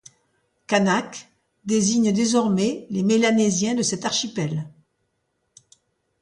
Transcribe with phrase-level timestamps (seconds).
[0.65, 1.29] Kanak
[1.63, 4.67] désigne désormais les Mélanésiens de cet archipel.